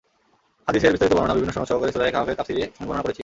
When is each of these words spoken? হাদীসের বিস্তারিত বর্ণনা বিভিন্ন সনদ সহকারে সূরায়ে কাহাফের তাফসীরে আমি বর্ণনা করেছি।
হাদীসের 0.67 0.91
বিস্তারিত 0.93 1.13
বর্ণনা 1.17 1.35
বিভিন্ন 1.37 1.53
সনদ 1.55 1.67
সহকারে 1.71 1.93
সূরায়ে 1.93 2.13
কাহাফের 2.15 2.37
তাফসীরে 2.39 2.63
আমি 2.79 2.85
বর্ণনা 2.87 3.05
করেছি। 3.05 3.19